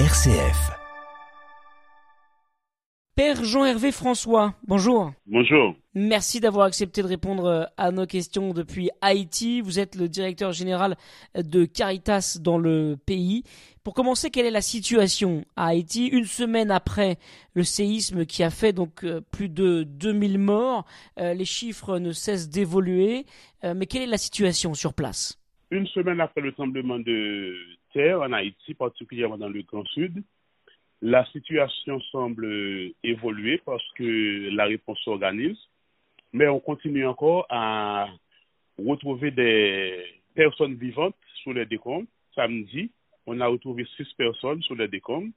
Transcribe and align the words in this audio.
RCF. 0.00 0.72
Père 3.14 3.44
Jean-Hervé 3.44 3.92
François, 3.92 4.54
bonjour. 4.66 5.12
Bonjour. 5.24 5.76
Merci 5.94 6.40
d'avoir 6.40 6.66
accepté 6.66 7.00
de 7.00 7.06
répondre 7.06 7.70
à 7.76 7.92
nos 7.92 8.04
questions 8.04 8.52
depuis 8.52 8.90
Haïti. 9.00 9.60
Vous 9.60 9.78
êtes 9.78 9.94
le 9.94 10.08
directeur 10.08 10.50
général 10.50 10.96
de 11.36 11.64
Caritas 11.64 12.38
dans 12.40 12.58
le 12.58 12.96
pays. 13.06 13.44
Pour 13.84 13.94
commencer, 13.94 14.30
quelle 14.30 14.46
est 14.46 14.50
la 14.50 14.62
situation 14.62 15.44
à 15.54 15.68
Haïti? 15.68 16.08
Une 16.08 16.24
semaine 16.24 16.72
après 16.72 17.16
le 17.54 17.62
séisme 17.62 18.26
qui 18.26 18.42
a 18.42 18.50
fait 18.50 18.72
donc 18.72 19.04
euh, 19.04 19.20
plus 19.20 19.48
de 19.48 19.84
2000 19.84 20.40
morts 20.40 20.86
euh, 21.20 21.34
Les 21.34 21.44
chiffres 21.44 22.00
ne 22.00 22.10
cessent 22.10 22.48
d'évoluer, 22.48 23.26
euh, 23.62 23.74
mais 23.76 23.86
quelle 23.86 24.02
est 24.02 24.06
la 24.06 24.18
situation 24.18 24.74
sur 24.74 24.92
place? 24.92 25.38
Une 25.70 25.86
semaine 25.86 26.20
après 26.20 26.40
le 26.40 26.50
tremblement 26.50 26.98
de 26.98 27.54
en 27.96 28.32
Haïti, 28.32 28.74
particulièrement 28.74 29.38
dans 29.38 29.48
le 29.48 29.62
Grand 29.62 29.86
Sud, 29.86 30.22
la 31.02 31.24
situation 31.26 32.00
semble 32.12 32.46
évoluer 33.02 33.60
parce 33.64 33.84
que 33.92 34.50
la 34.54 34.64
réponse 34.64 34.98
s'organise, 35.00 35.58
mais 36.32 36.48
on 36.48 36.60
continue 36.60 37.06
encore 37.06 37.46
à 37.50 38.08
retrouver 38.78 39.30
des 39.30 40.02
personnes 40.34 40.74
vivantes 40.74 41.16
sous 41.42 41.52
les 41.52 41.66
décombres. 41.66 42.08
Samedi, 42.34 42.90
on 43.26 43.40
a 43.40 43.46
retrouvé 43.46 43.86
six 43.96 44.12
personnes 44.14 44.62
sous 44.62 44.74
les 44.74 44.88
décombres. 44.88 45.32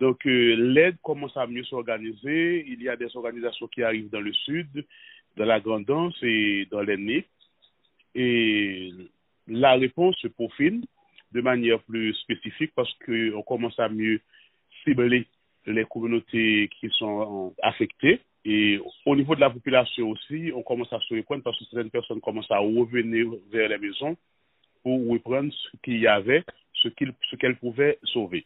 Donc, 0.00 0.26
euh, 0.26 0.54
l'aide 0.56 0.96
commence 1.02 1.36
à 1.36 1.46
mieux 1.46 1.64
s'organiser. 1.64 2.64
Il 2.66 2.82
y 2.82 2.88
a 2.88 2.96
des 2.96 3.16
organisations 3.16 3.68
qui 3.68 3.82
arrivent 3.82 4.10
dans 4.10 4.20
le 4.20 4.32
sud, 4.32 4.84
dans 5.36 5.44
la 5.44 5.60
Grandance 5.60 6.16
et 6.22 6.66
dans 6.70 6.82
l'Aîné. 6.82 7.26
Et 8.14 8.92
la 9.46 9.74
réponse 9.74 10.16
se 10.18 10.28
profile 10.28 10.82
de 11.34 11.40
manière 11.40 11.80
plus 11.82 12.14
spécifique 12.14 12.72
parce 12.74 12.92
qu'on 13.04 13.42
commence 13.42 13.78
à 13.78 13.88
mieux 13.88 14.20
cibler 14.84 15.26
les 15.66 15.84
communautés 15.84 16.70
qui 16.80 16.88
sont 16.98 17.54
affectées. 17.62 18.20
Et 18.44 18.78
au 19.06 19.16
niveau 19.16 19.34
de 19.34 19.40
la 19.40 19.50
population 19.50 20.10
aussi, 20.10 20.52
on 20.54 20.62
commence 20.62 20.92
à 20.92 21.00
se 21.00 21.14
répondre 21.14 21.42
parce 21.42 21.58
que 21.58 21.64
certaines 21.64 21.90
personnes 21.90 22.20
commencent 22.20 22.50
à 22.50 22.58
revenir 22.58 23.26
vers 23.50 23.68
les 23.68 23.78
maisons 23.78 24.16
pour 24.82 25.08
reprendre 25.08 25.50
ce 25.52 25.76
qu'il 25.82 25.98
y 25.98 26.06
avait, 26.06 26.44
ce 26.74 27.36
qu'elles 27.36 27.56
pouvaient 27.56 27.98
sauver. 28.04 28.44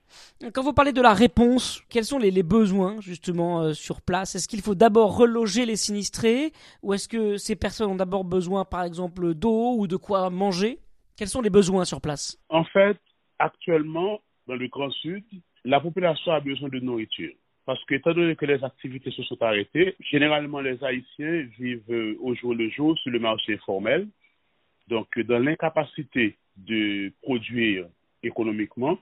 Quand 0.54 0.62
vous 0.62 0.72
parlez 0.72 0.92
de 0.92 1.02
la 1.02 1.12
réponse, 1.12 1.82
quels 1.90 2.04
sont 2.04 2.18
les, 2.18 2.30
les 2.30 2.44
besoins 2.44 3.00
justement 3.00 3.62
euh, 3.62 3.72
sur 3.72 4.00
place? 4.00 4.36
Est-ce 4.36 4.46
qu'il 4.46 4.60
faut 4.60 4.76
d'abord 4.76 5.16
reloger 5.16 5.66
les 5.66 5.74
sinistrés 5.74 6.52
ou 6.84 6.94
est-ce 6.94 7.08
que 7.08 7.36
ces 7.36 7.56
personnes 7.56 7.90
ont 7.90 7.96
d'abord 7.96 8.24
besoin 8.24 8.64
par 8.64 8.84
exemple 8.84 9.34
d'eau 9.34 9.74
ou 9.76 9.88
de 9.88 9.96
quoi 9.96 10.30
manger? 10.30 10.78
Quels 11.18 11.26
sont 11.26 11.40
les 11.40 11.50
besoins 11.50 11.84
sur 11.84 12.00
place? 12.00 12.38
En 12.48 12.62
fait, 12.62 12.96
actuellement, 13.40 14.20
dans 14.46 14.54
le 14.54 14.68
Grand 14.68 14.90
Sud, 14.90 15.24
la 15.64 15.80
population 15.80 16.30
a 16.30 16.38
besoin 16.38 16.68
de 16.68 16.78
nourriture. 16.78 17.32
Parce 17.66 17.84
que, 17.86 17.96
étant 17.96 18.14
donné 18.14 18.36
que 18.36 18.46
les 18.46 18.62
activités 18.62 19.10
se 19.10 19.24
sont 19.24 19.42
arrêtées, 19.42 19.96
généralement, 19.98 20.60
les 20.60 20.82
Haïtiens 20.82 21.48
vivent 21.58 22.16
au 22.20 22.36
jour 22.36 22.54
le 22.54 22.70
jour 22.70 22.96
sur 23.00 23.10
le 23.10 23.18
marché 23.18 23.54
informel. 23.54 24.06
Donc, 24.86 25.18
dans 25.18 25.40
l'incapacité 25.40 26.36
de 26.56 27.12
produire 27.20 27.86
économiquement, 28.22 28.96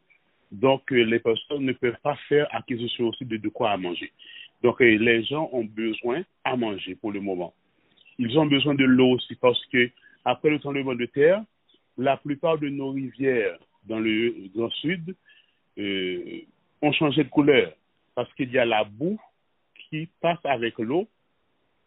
donc 0.51 0.91
les 0.91 1.21
personnes 1.21 1.67
ne 1.67 1.73
peuvent 1.73 2.01
pas 2.03 2.17
faire 2.31 2.49
acquisition 2.51 3.09
aussi 3.09 3.27
de, 3.27 3.37
de 3.37 3.49
quoi 3.51 3.73
à 3.73 3.77
manger. 3.77 4.11
Donc, 4.63 4.81
les 4.81 5.23
gens 5.25 5.51
ont 5.53 5.65
besoin 5.65 6.23
à 6.45 6.57
manger 6.57 6.95
pour 6.95 7.13
le 7.13 7.21
moment. 7.21 7.53
Ils 8.19 8.39
ont 8.39 8.47
besoin 8.47 8.75
de 8.75 8.85
l'eau 8.85 9.11
aussi 9.11 9.35
parce 9.35 9.63
que, 9.67 9.91
après 10.25 10.49
le 10.49 10.59
tremblement 10.59 10.95
de 10.95 11.05
terre, 11.05 11.45
la 11.99 12.17
plupart 12.17 12.59
de 12.59 12.69
nos 12.69 12.91
rivières 12.91 13.59
dans 13.85 13.99
le 13.99 14.49
Grand 14.55 14.71
Sud 14.71 15.15
euh, 15.79 16.41
ont 16.83 16.93
changé 16.93 17.25
de 17.25 17.29
couleur 17.29 17.73
parce 18.15 18.33
qu'il 18.35 18.51
y 18.51 18.59
a 18.59 18.65
la 18.65 18.85
boue 18.85 19.21
qui 19.89 20.09
passe 20.21 20.45
avec 20.45 20.79
l'eau. 20.79 21.09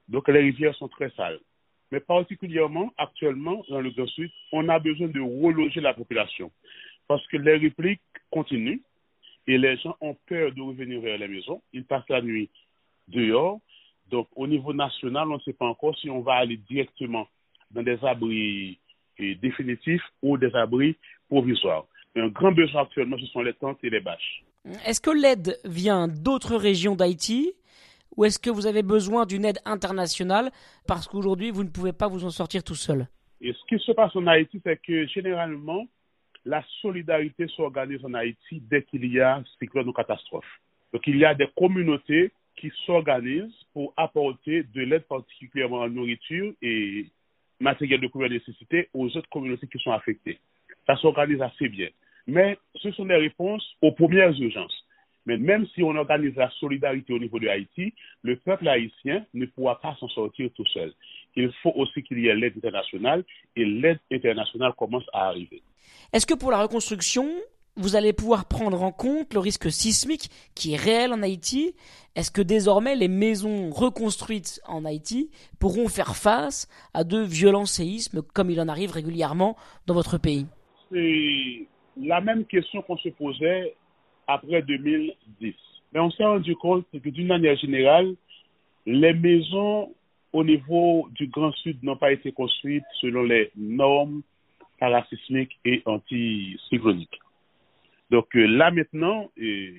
Donc 0.08 0.28
les 0.28 0.40
rivières 0.40 0.75
sont 0.75 0.88
très 0.88 1.09
sales. 1.12 1.40
Mais 1.92 2.00
particulièrement 2.00 2.94
actuellement 2.98 3.64
dans 3.69 3.81
le 3.81 3.92
Grand 3.92 4.08
Sud, 4.08 4.31
on 4.52 4.69
a 4.69 4.80
besoin 4.80 5.08
de 5.08 5.19
reloger 5.19 5.81
la 5.81 5.94
population 5.94 6.52
parce 7.08 7.25
que 7.28 7.38
les 7.38 7.58
répliques 7.58 8.02
continuent 8.31 8.81
et 9.48 9.58
les 9.58 9.78
gens 9.78 9.98
ont 10.00 10.16
peur 10.28 10.52
de 10.52 10.62
revenir 10.62 11.02
vers 11.02 11.18
les 11.18 11.28
maisons. 11.28 11.62
Ils 11.74 11.86
passent 11.86 12.08
la 12.09 12.22
nuit 12.22 12.50
dehors. 13.08 13.59
Donc 14.09 14.28
au 14.36 14.48
niveau 14.48 14.74
national, 14.74 15.30
on 15.31 15.36
ne 15.36 15.40
sait 15.40 15.53
pas 15.53 15.66
encore 15.66 15.98
si 15.98 16.09
on 16.09 16.22
va 16.22 16.36
aller 16.36 16.58
directement 16.58 17.28
dans 17.72 17.84
des 17.84 18.03
abris 18.03 18.80
euh, 19.22 19.35
définitifs 19.41 20.03
ou 20.22 20.38
des 20.38 20.53
abris 20.56 20.96
provisoires. 21.30 21.85
Un 22.16 22.28
grand 22.28 22.52
besoin 22.52 22.84
actuellement, 22.84 23.18
ce 23.19 23.25
sont 23.28 23.41
les 23.41 23.53
tentes 23.53 23.80
et 23.84 23.90
les 23.90 24.00
bâches. 24.00 24.44
Est-ce 24.85 25.00
que 25.00 25.12
l'aide 25.12 25.57
vient 25.63 26.07
d'autres 26.07 26.56
régions 26.56 26.96
d'Haïti 26.96 27.53
ou 28.18 28.25
est-ce 28.25 28.40
que 28.40 28.50
vous 28.50 28.68
avez 28.68 28.84
besoin 28.84 29.25
d'une 29.25 29.46
aide 29.46 29.59
internationale 29.66 30.52
parce 30.88 31.07
qu'aujourd'hui 31.07 31.52
vous 31.52 31.63
ne 31.63 31.69
pouvez 31.69 31.94
pas 31.94 32.07
vous 32.07 32.25
en 32.25 32.30
sortir 32.31 32.63
tout 32.63 32.75
seul? 32.75 33.07
Et 33.41 33.53
ce 33.53 33.66
qui 33.68 33.84
se 33.84 33.91
passe 33.94 34.16
en 34.16 34.28
Haïti, 34.28 34.59
c'est 34.66 34.81
que 34.81 35.07
généralement, 35.07 35.86
la 36.44 36.63
solidarité 36.81 37.47
s'organise 37.56 38.03
en 38.03 38.13
Haïti 38.13 38.62
dès 38.69 38.84
qu'il 38.84 39.06
y 39.06 39.19
a 39.22 39.41
cyclone 39.59 39.88
ou 39.88 39.94
catastrophe. 39.94 40.59
Donc 40.91 41.03
il 41.07 41.18
y 41.18 41.25
a 41.25 41.34
des 41.34 41.47
communautés 41.56 42.31
qui 42.57 42.72
s'organisent 42.86 43.66
pour 43.74 43.94
apporter 43.96 44.63
de 44.63 44.81
l'aide 44.81 45.06
particulièrement 45.07 45.80
en 45.80 45.90
nourriture 45.90 46.53
et 46.62 47.06
matériel 47.59 48.00
de 48.00 48.08
première 48.08 48.30
nécessité 48.30 48.90
aux 48.94 49.06
autres 49.16 49.30
communautés 49.30 49.68
qui 49.68 49.80
sont 49.80 49.92
affectées. 49.92 50.40
Ça 50.88 50.96
s'organise 50.97 51.42
assez 51.42 51.70
bien. 51.70 51.90
Mais 52.28 52.58
ce 52.75 52.92
sont 52.92 53.06
des 53.06 53.16
réponses 53.16 53.66
aux 53.81 53.92
premières 53.92 54.34
urgences. 54.40 54.86
Mais 55.25 55.38
même 55.38 55.68
si 55.75 55.84
on 55.84 55.96
organise 55.96 56.36
la 56.36 56.50
solidarité 56.59 57.14
au 57.14 57.19
niveau 57.19 57.40
de 57.40 57.48
Haïti, 57.48 57.94
le 58.24 58.38
peuple 58.38 58.68
haïtien 58.68 59.25
ne 59.34 59.46
pourra 59.46 59.80
pas 59.80 59.96
s'en 60.00 60.08
sortir 60.08 60.50
tout 60.56 60.66
seul. 60.68 60.94
Il 61.36 61.52
faut 61.62 61.74
aussi 61.75 62.02
qu'il 62.03 62.19
y 62.19 62.28
ait 62.28 62.36
l'aide 62.36 62.58
internationale 62.58 63.24
et 63.56 63.66
l'aide 63.66 64.00
internationale 64.12 64.74
commence 64.74 65.06
à 65.14 65.28
arriver. 65.28 65.62
Est-ce 66.14 66.25
que 66.25 66.34
pour 66.34 66.52
la 66.52 66.62
reconstruction, 66.62 67.30
vous 67.79 67.95
allez 67.95 68.12
pouvoir 68.12 68.45
prendre 68.45 68.84
en 68.84 68.91
compte 68.91 69.34
le 69.34 69.40
risque 69.40 69.72
sismique 69.72 70.29
qui 70.53 70.73
est 70.73 70.78
réel 70.78 71.13
en 71.13 71.22
Haïti 71.22 71.73
Est-ce 72.16 72.29
que 72.29 72.41
désormais 72.41 72.95
les 72.95 73.07
maisons 73.07 73.69
reconstruites 73.69 74.62
en 74.67 74.84
Haïti 74.84 75.29
pourront 75.59 75.88
faire 75.88 76.16
face 76.18 76.68
à 76.94 77.06
de 77.06 77.19
violents 77.19 77.66
séismes 77.66 78.22
comme 78.34 78.50
il 78.50 78.59
en 78.59 78.68
arrive 78.68 78.91
régulièrement 78.91 79.56
dans 79.88 79.94
votre 79.94 80.18
pays? 80.18 80.45
C'est 80.91 81.68
la 81.97 82.19
même 82.19 82.45
question 82.45 82.81
qu'on 82.81 82.97
se 82.97 83.09
posait 83.09 83.75
après 84.28 84.62
2010. 84.62 85.56
Mais 85.94 86.00
on 86.01 86.12
s'est 86.12 86.25
rendu 86.25 86.56
compte 86.57 86.85
que 86.91 87.09
d'une 87.09 87.28
manière 87.28 87.57
générale, 87.57 88.13
les 88.85 89.13
maisons 89.13 89.94
au 90.34 90.44
niveau 90.44 91.07
du 91.13 91.28
Grand 91.28 91.53
Sud 91.53 91.81
n'ont 91.81 91.97
pas 91.97 92.12
été 92.12 92.34
construites 92.34 92.84
selon 93.00 93.23
les 93.23 93.51
normes 93.56 94.22
parasismiques 94.79 95.57
et 95.63 95.81
anticycloniques. 95.85 97.19
Donc 98.09 98.36
euh, 98.36 98.46
là 98.46 98.72
maintenant, 98.72 99.31
euh, 99.38 99.72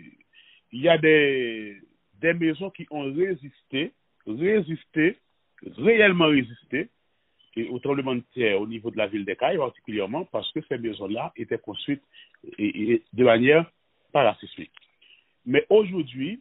il 0.73 0.81
y 0.81 0.89
a 0.89 0.99
des, 0.99 1.81
des 2.21 2.35
maisons 2.35 2.71
qui 2.71 2.87
ont 2.91 3.13
résisté, 3.13 3.93
résisté, 4.27 5.19
réellement 5.77 6.27
résisté 6.27 6.89
et 7.57 7.69
au 7.69 7.79
tremblement 7.81 8.15
de 8.15 8.23
terre 8.35 8.61
au 8.61 8.67
niveau 8.67 8.91
de 8.91 8.97
la 8.97 9.09
ville 9.09 9.25
d'Ekaï 9.25 9.57
particulièrement 9.57 10.25
parce 10.27 10.51
que 10.53 10.61
ces 10.69 10.79
maisons-là 10.79 11.33
étaient 11.37 11.59
construites 11.59 12.03
de 12.59 13.25
manière 13.25 13.71
parasismique. 14.13 14.73
Mais 15.45 15.67
aujourd'hui, 15.69 16.41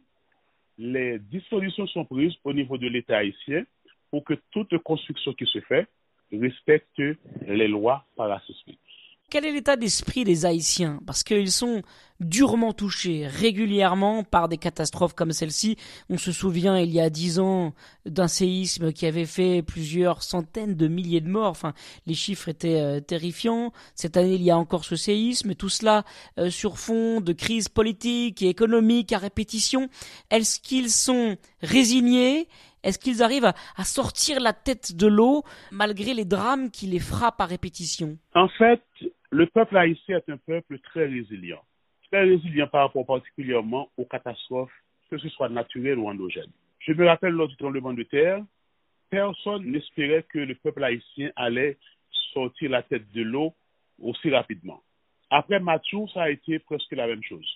les 0.77 1.19
dispositions 1.19 1.87
sont 1.87 2.05
prises 2.05 2.35
au 2.43 2.53
niveau 2.53 2.77
de 2.77 2.87
l'État 2.87 3.17
haïtien 3.17 3.65
pour 4.11 4.23
que 4.23 4.35
toute 4.51 4.77
construction 4.79 5.33
qui 5.33 5.45
se 5.45 5.59
fait 5.61 5.87
respecte 6.31 7.01
les 7.47 7.67
lois 7.67 8.05
parasismiques. 8.15 8.79
Quel 9.29 9.45
est 9.45 9.51
l'état 9.51 9.75
d'esprit 9.75 10.23
des 10.23 10.47
Haïtiens? 10.47 10.99
Parce 11.05 11.23
qu'ils 11.23 11.51
sont 11.51 11.83
durement 12.19 12.73
touchés 12.73 13.27
régulièrement 13.27 14.23
par 14.23 14.49
des 14.49 14.57
catastrophes 14.57 15.13
comme 15.13 15.31
celle-ci. 15.31 15.77
On 16.09 16.17
se 16.17 16.31
souvient 16.31 16.79
il 16.79 16.91
y 16.91 16.99
a 16.99 17.11
dix 17.11 17.39
ans 17.39 17.73
d'un 18.07 18.27
séisme 18.27 18.91
qui 18.91 19.05
avait 19.05 19.27
fait 19.27 19.61
plusieurs 19.61 20.23
centaines 20.23 20.75
de 20.75 20.87
milliers 20.87 21.21
de 21.21 21.29
morts. 21.29 21.51
Enfin, 21.51 21.73
les 22.07 22.15
chiffres 22.15 22.49
étaient 22.49 22.81
euh, 22.81 22.99
terrifiants. 23.01 23.71
Cette 23.93 24.17
année, 24.17 24.33
il 24.33 24.41
y 24.41 24.49
a 24.49 24.57
encore 24.57 24.83
ce 24.83 24.95
séisme. 24.95 25.53
Tout 25.53 25.69
cela 25.69 26.05
euh, 26.39 26.49
sur 26.49 26.79
fond 26.79 27.21
de 27.21 27.31
crise 27.31 27.69
politique 27.69 28.41
et 28.41 28.49
économique 28.49 29.13
à 29.13 29.19
répétition. 29.19 29.89
Est-ce 30.31 30.59
qu'ils 30.59 30.89
sont 30.89 31.37
résignés? 31.61 32.47
Est-ce 32.83 32.97
qu'ils 32.97 33.21
arrivent 33.23 33.51
à, 33.75 33.83
sortir 33.83 34.39
la 34.39 34.53
tête 34.53 34.95
de 34.95 35.07
l'eau 35.07 35.43
malgré 35.71 36.13
les 36.13 36.25
drames 36.25 36.71
qui 36.71 36.87
les 36.87 36.99
frappent 36.99 37.41
à 37.41 37.45
répétition? 37.45 38.17
En 38.35 38.47
fait, 38.47 38.81
le 39.31 39.45
peuple 39.45 39.77
haïtien 39.77 40.17
est 40.17 40.31
un 40.31 40.37
peuple 40.37 40.79
très 40.79 41.05
résilient. 41.05 41.63
Très 42.11 42.23
résilient 42.23 42.67
par 42.67 42.87
rapport 42.87 43.05
particulièrement 43.05 43.91
aux 43.97 44.05
catastrophes, 44.05 44.73
que 45.09 45.17
ce 45.17 45.29
soit 45.29 45.49
naturelles 45.49 45.99
ou 45.99 46.09
endogènes. 46.09 46.51
Je 46.79 46.93
me 46.93 47.05
rappelle 47.05 47.33
lors 47.33 47.47
du 47.47 47.55
tremblement 47.55 47.93
de 47.93 48.03
terre, 48.03 48.43
personne 49.09 49.65
n'espérait 49.65 50.23
que 50.23 50.39
le 50.39 50.55
peuple 50.55 50.83
haïtien 50.83 51.31
allait 51.35 51.77
sortir 52.33 52.71
la 52.71 52.83
tête 52.83 53.11
de 53.11 53.21
l'eau 53.21 53.53
aussi 54.01 54.29
rapidement. 54.29 54.81
Après 55.29 55.59
Mathieu, 55.59 55.99
ça 56.13 56.23
a 56.23 56.29
été 56.29 56.59
presque 56.59 56.91
la 56.91 57.07
même 57.07 57.23
chose. 57.23 57.47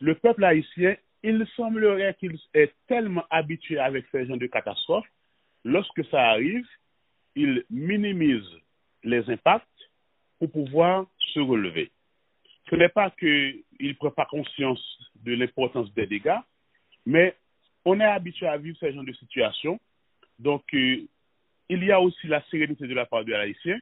le 0.00 0.14
peuple 0.16 0.44
haïtien, 0.44 0.96
il 1.22 1.46
semblerait 1.56 2.14
qu'il 2.18 2.36
est 2.52 2.74
tellement 2.88 3.24
habitué 3.30 3.78
avec 3.78 4.04
ces 4.10 4.26
gens 4.26 4.36
de 4.36 4.46
catastrophes, 4.46 5.06
lorsque 5.64 6.04
ça 6.06 6.30
arrive, 6.30 6.66
il 7.36 7.64
minimise 7.70 8.48
les 9.04 9.28
impacts 9.30 9.68
pour 10.48 10.64
pouvoir 10.64 11.06
se 11.32 11.40
relever. 11.40 11.90
Ce 12.70 12.76
n'est 12.76 12.88
pas 12.88 13.10
qu'il 13.10 13.96
prend 13.98 14.10
pas 14.10 14.26
conscience 14.26 14.80
de 15.16 15.34
l'importance 15.34 15.92
des 15.94 16.06
dégâts, 16.06 16.38
mais 17.06 17.36
on 17.84 18.00
est 18.00 18.04
habitué 18.04 18.46
à 18.46 18.56
vivre 18.56 18.76
ce 18.80 18.90
genre 18.90 19.04
de 19.04 19.12
situation. 19.12 19.78
Donc, 20.38 20.62
euh, 20.74 21.06
il 21.68 21.84
y 21.84 21.92
a 21.92 22.00
aussi 22.00 22.26
la 22.26 22.42
sérénité 22.50 22.86
de 22.86 22.94
la 22.94 23.06
part 23.06 23.24
de 23.24 23.32
l'haïtien. 23.32 23.78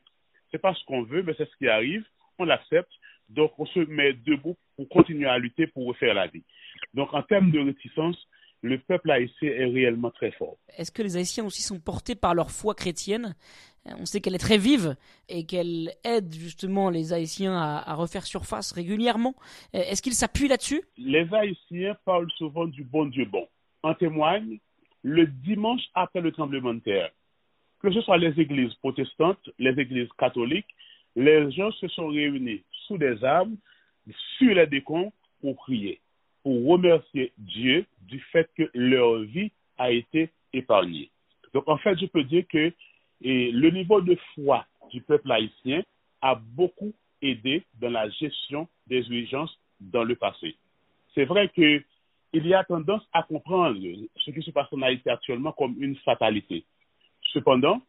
C'est 0.51 0.59
pas 0.59 0.75
ce 0.75 0.85
qu'on 0.85 1.03
veut, 1.03 1.23
mais 1.23 1.35
c'est 1.37 1.49
ce 1.49 1.57
qui 1.57 1.69
arrive. 1.69 2.05
On 2.39 2.45
l'accepte. 2.45 2.91
Donc, 3.29 3.53
on 3.59 3.67
se 3.67 3.81
met 3.81 4.13
debout 4.13 4.57
pour 4.77 4.89
continuer 4.89 5.27
à 5.27 5.39
lutter 5.39 5.67
pour 5.69 5.87
refaire 5.87 6.15
la 6.15 6.27
vie. 6.27 6.43
Donc, 6.95 7.15
en 7.15 7.23
termes 7.23 7.51
de 7.51 7.61
réticence, 7.61 8.17
le 8.63 8.79
peuple 8.79 9.11
haïtien 9.11 9.51
est 9.51 9.65
réellement 9.65 10.11
très 10.11 10.31
fort. 10.33 10.57
Est-ce 10.77 10.93
que 10.93 11.03
les 11.03 11.17
Haïtiens 11.17 11.45
aussi 11.45 11.63
sont 11.63 11.81
portés 11.81 12.15
par 12.15 12.35
leur 12.35 12.51
foi 12.51 12.75
chrétienne? 12.75 13.35
On 13.85 14.07
sait 14.07 14.21
qu'elle 14.21 14.35
est 14.35 14.39
très 14.39 14.59
vive 14.59 14.97
et 15.29 15.45
qu'elle 15.45 15.93
aide 16.05 16.33
justement 16.33 16.89
les 16.89 17.13
Haïtiens 17.13 17.57
à, 17.57 17.95
refaire 17.95 18.25
surface 18.25 18.73
régulièrement. 18.73 19.35
Est-ce 19.73 20.03
qu'ils 20.03 20.15
s'appuient 20.15 20.49
là-dessus? 20.49 20.83
Les 20.97 21.27
Haïtiens 21.33 21.97
parlent 22.05 22.31
souvent 22.37 22.67
du 22.67 22.85
bon 22.85 23.07
Dieu 23.07 23.25
bon. 23.25 23.49
En 23.83 23.95
témoigne 23.95 24.59
le 25.03 25.27
dimanche 25.27 25.83
après 25.95 26.21
le 26.21 26.31
tremblement 26.31 26.75
de 26.75 26.81
terre. 26.81 27.11
Que 27.81 27.93
ce 27.93 28.01
soit 28.03 28.19
les 28.19 28.39
églises 28.41 28.75
protestantes, 28.75 29.51
les 29.59 29.79
églises 29.81 30.13
catholiques, 30.17 30.73
les 31.17 31.51
gens 31.51 31.73
se 31.73 31.89
sont 31.89 32.07
réunis 32.07 32.63
sous 32.87 32.97
des 32.99 33.23
arbres, 33.25 33.57
sur 34.39 34.55
les 34.55 34.67
décombres, 34.69 35.13
pour 35.41 35.57
prier 35.57 36.01
pour 36.43 36.67
remercier 36.67 37.33
Dieu 37.39 37.87
du 38.03 38.21
fait 38.33 38.49
que 38.57 38.69
leur 38.75 39.21
vie 39.21 39.53
a 39.79 39.91
été 39.91 40.31
épargnée. 40.53 41.11
Donc, 41.55 41.69
en 41.69 41.79
fait, 41.79 41.99
je 41.99 42.07
peux 42.07 42.25
dire 42.25 42.45
que 42.49 42.73
le 43.23 43.71
niveau 43.71 44.01
de 44.01 44.17
foi 44.35 44.67
du 44.91 45.01
peuple 45.01 45.31
haïtien 45.31 45.83
a 46.21 46.35
beaucoup 46.35 46.93
aidé 47.21 47.65
dans 47.81 47.91
la 47.91 48.09
gestion 48.11 48.69
des 48.87 49.07
urgences 49.09 49.57
dans 49.81 50.05
le 50.05 50.17
passé. 50.17 50.57
C'est 51.15 51.25
vrai 51.25 51.49
qu'il 51.51 51.85
y 52.35 52.55
a 52.55 52.65
tendance 52.65 53.03
à 53.13 53.23
comprendre 53.23 53.79
ce 54.17 54.31
qui 54.31 54.43
se 54.43 54.51
passe 54.51 54.73
en 54.73 54.83
Haïti 54.83 55.09
actuellement 55.09 55.53
comme 55.53 55.77
une 55.79 55.97
fatalité. 55.97 56.65
Cependant, 57.33 57.81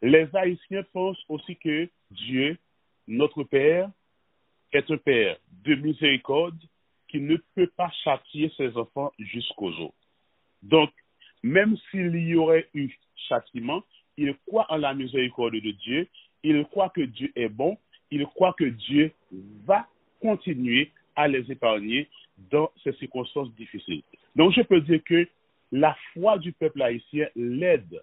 les 0.00 0.28
Haïtiens 0.34 0.84
pensent 0.92 1.22
aussi 1.28 1.56
que 1.56 1.88
Dieu, 2.10 2.58
notre 3.06 3.44
Père, 3.44 3.90
est 4.72 4.90
un 4.90 4.96
Père 4.96 5.36
de 5.64 5.74
miséricorde 5.74 6.58
qui 7.08 7.20
ne 7.20 7.36
peut 7.54 7.70
pas 7.76 7.90
châtier 8.02 8.50
ses 8.56 8.76
enfants 8.76 9.12
jusqu'aux 9.18 9.72
os. 9.80 9.92
Donc, 10.62 10.90
même 11.42 11.76
s'il 11.90 12.16
y 12.16 12.34
aurait 12.36 12.68
eu 12.72 12.90
châtiment, 13.28 13.82
il 14.22 14.34
croit 14.46 14.66
en 14.68 14.76
la 14.76 14.94
miséricorde 14.94 15.54
de 15.54 15.70
Dieu, 15.72 16.06
il 16.44 16.64
croit 16.66 16.90
que 16.90 17.00
Dieu 17.00 17.32
est 17.34 17.48
bon, 17.48 17.76
il 18.10 18.24
croit 18.26 18.54
que 18.56 18.64
Dieu 18.64 19.12
va 19.66 19.86
continuer 20.20 20.90
à 21.16 21.26
les 21.28 21.50
épargner 21.50 22.08
dans 22.50 22.70
ces 22.82 22.92
circonstances 22.94 23.52
difficiles. 23.54 24.02
Donc, 24.36 24.52
je 24.52 24.62
peux 24.62 24.80
dire 24.80 25.00
que 25.04 25.26
la 25.72 25.96
foi 26.12 26.38
du 26.38 26.52
peuple 26.52 26.82
haïtien 26.82 27.26
l'aide 27.34 28.00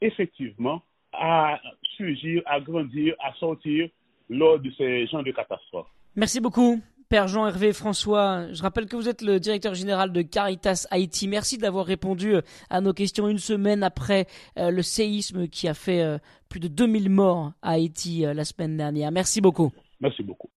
effectivement 0.00 0.82
à 1.12 1.60
surgir, 1.96 2.42
à 2.46 2.60
grandir, 2.60 3.14
à 3.20 3.32
sortir 3.34 3.88
lors 4.28 4.58
de 4.58 4.70
ces 4.72 5.06
genres 5.06 5.24
de 5.24 5.32
catastrophes. 5.32 5.90
Merci 6.16 6.40
beaucoup. 6.40 6.80
Père 7.10 7.26
Jean-Hervé 7.26 7.72
François, 7.72 8.52
je 8.52 8.62
rappelle 8.62 8.86
que 8.86 8.94
vous 8.94 9.08
êtes 9.08 9.20
le 9.22 9.40
directeur 9.40 9.74
général 9.74 10.12
de 10.12 10.22
Caritas 10.22 10.86
Haïti. 10.92 11.26
Merci 11.26 11.58
d'avoir 11.58 11.84
répondu 11.84 12.36
euh, 12.36 12.42
à 12.70 12.80
nos 12.80 12.92
questions 12.92 13.26
une 13.26 13.38
semaine 13.38 13.82
après 13.82 14.28
euh, 14.56 14.70
le 14.70 14.80
séisme 14.82 15.48
qui 15.48 15.66
a 15.66 15.74
fait 15.74 16.02
euh, 16.02 16.18
plus 16.48 16.60
de 16.60 16.68
2000 16.68 17.10
morts 17.10 17.52
à 17.62 17.72
Haïti 17.72 18.20
la 18.20 18.44
semaine 18.44 18.76
dernière. 18.76 19.10
Merci 19.10 19.40
beaucoup. 19.40 19.72
Merci 20.00 20.22
beaucoup. 20.22 20.50